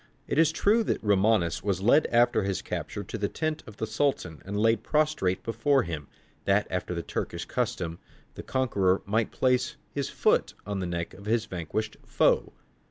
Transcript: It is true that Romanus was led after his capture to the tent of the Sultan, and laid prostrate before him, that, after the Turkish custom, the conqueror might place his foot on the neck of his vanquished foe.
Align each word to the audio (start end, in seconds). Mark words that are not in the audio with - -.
It 0.27 0.39
is 0.39 0.51
true 0.51 0.83
that 0.85 1.03
Romanus 1.03 1.61
was 1.61 1.83
led 1.83 2.07
after 2.07 2.41
his 2.41 2.63
capture 2.63 3.03
to 3.03 3.17
the 3.19 3.29
tent 3.29 3.61
of 3.67 3.77
the 3.77 3.85
Sultan, 3.85 4.41
and 4.43 4.59
laid 4.59 4.81
prostrate 4.81 5.43
before 5.43 5.83
him, 5.83 6.07
that, 6.45 6.65
after 6.71 6.95
the 6.95 7.03
Turkish 7.03 7.45
custom, 7.45 7.99
the 8.33 8.41
conqueror 8.41 9.03
might 9.05 9.29
place 9.29 9.75
his 9.91 10.09
foot 10.09 10.55
on 10.65 10.79
the 10.79 10.87
neck 10.87 11.13
of 11.13 11.25
his 11.25 11.45
vanquished 11.45 11.97
foe. 12.03 12.51